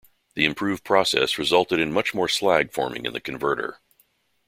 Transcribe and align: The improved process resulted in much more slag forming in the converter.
The 0.33 0.45
improved 0.45 0.83
process 0.83 1.37
resulted 1.37 1.79
in 1.79 1.93
much 1.93 2.11
more 2.15 2.27
slag 2.27 2.73
forming 2.73 3.05
in 3.05 3.13
the 3.13 3.21
converter. 3.21 3.79